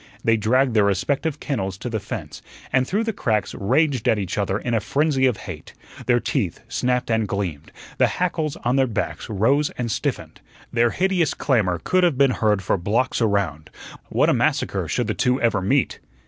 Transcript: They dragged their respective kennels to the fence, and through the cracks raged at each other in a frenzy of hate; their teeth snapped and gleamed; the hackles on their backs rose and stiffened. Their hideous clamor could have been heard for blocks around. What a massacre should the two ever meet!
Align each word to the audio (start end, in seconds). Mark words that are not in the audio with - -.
They 0.23 0.35
dragged 0.35 0.73
their 0.73 0.83
respective 0.85 1.39
kennels 1.39 1.77
to 1.77 1.87
the 1.87 1.99
fence, 1.99 2.41
and 2.73 2.87
through 2.87 3.03
the 3.03 3.13
cracks 3.13 3.53
raged 3.53 4.07
at 4.07 4.17
each 4.17 4.35
other 4.35 4.57
in 4.57 4.73
a 4.73 4.79
frenzy 4.79 5.27
of 5.27 5.37
hate; 5.37 5.75
their 6.07 6.19
teeth 6.19 6.59
snapped 6.67 7.11
and 7.11 7.27
gleamed; 7.27 7.71
the 7.99 8.07
hackles 8.07 8.55
on 8.63 8.77
their 8.77 8.87
backs 8.87 9.29
rose 9.29 9.69
and 9.77 9.91
stiffened. 9.91 10.41
Their 10.73 10.89
hideous 10.89 11.35
clamor 11.35 11.77
could 11.83 12.03
have 12.03 12.17
been 12.17 12.31
heard 12.31 12.63
for 12.63 12.77
blocks 12.77 13.21
around. 13.21 13.69
What 14.09 14.27
a 14.27 14.33
massacre 14.33 14.87
should 14.87 15.05
the 15.05 15.13
two 15.13 15.39
ever 15.39 15.61
meet! 15.61 15.99